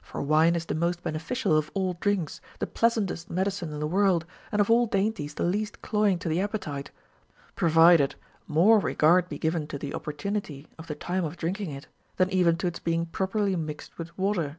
[0.00, 3.86] For wine is the most beneficial of all drinks, the pleas antest medicine in the
[3.86, 6.90] world, and of all dainties the least cloying to the appetite,
[7.54, 8.14] provided
[8.46, 12.56] more regard be given to the opportunity of the time of drinking it than even
[12.56, 14.56] to its being properly mixed with water.